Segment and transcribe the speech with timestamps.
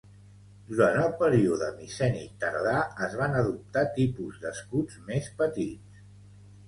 [0.69, 2.73] Durant el període micènic tardà,
[3.09, 6.01] es van adoptar tipus d'escuts més petits.